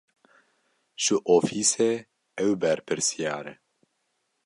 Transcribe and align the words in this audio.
Ji 1.03 1.15
ofîsê 1.35 1.91
ew 2.43 2.51
berpirsiyar 2.61 3.45
e. 3.51 3.55